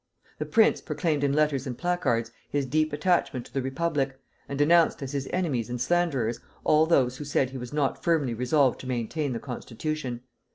The 0.39 0.47
prince 0.47 0.81
proclaimed 0.81 1.23
in 1.23 1.31
letters 1.31 1.67
and 1.67 1.77
placards 1.77 2.31
his 2.49 2.65
deep 2.65 2.91
attachment 2.91 3.45
to 3.45 3.53
the 3.53 3.61
Republic, 3.61 4.19
and 4.49 4.57
denounced 4.57 5.03
as 5.03 5.11
his 5.11 5.27
enemies 5.31 5.69
and 5.69 5.79
slanderers 5.79 6.39
all 6.63 6.87
those 6.87 7.17
who 7.17 7.23
said 7.23 7.51
he 7.51 7.59
was 7.59 7.71
not 7.71 8.03
firmly 8.03 8.33
resolved 8.33 8.79
to 8.79 8.87
maintain 8.87 9.31
the 9.31 9.39
constitution. 9.39 10.21